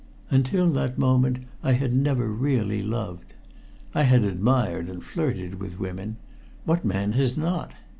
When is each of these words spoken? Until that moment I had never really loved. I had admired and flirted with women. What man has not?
Until 0.31 0.67
that 0.71 0.97
moment 0.97 1.41
I 1.61 1.73
had 1.73 1.93
never 1.95 2.31
really 2.31 2.81
loved. 2.81 3.35
I 3.93 4.01
had 4.01 4.23
admired 4.23 4.89
and 4.89 5.03
flirted 5.03 5.59
with 5.59 5.79
women. 5.79 6.15
What 6.65 6.83
man 6.83 7.11
has 7.11 7.37
not? 7.37 7.71